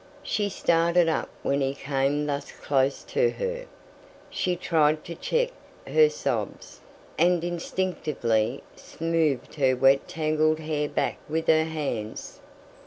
[0.23, 3.65] She started up when he came thus close to her;
[4.31, 5.51] she tried to check
[5.85, 6.79] her sobs,
[7.19, 12.41] and instinctively smoothed her wet tangled hair back with her hands.